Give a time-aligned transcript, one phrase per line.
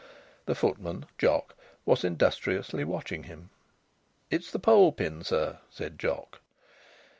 [0.47, 1.55] The footman, Jock,
[1.85, 3.51] was industriously watching him.
[4.31, 6.41] "It's the pole pin, sir," said Jock.